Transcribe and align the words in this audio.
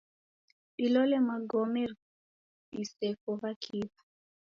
Dilole 0.77 1.17
magome 1.27 1.83
disefo 2.75 3.29
w'akiw'a. 3.41 3.99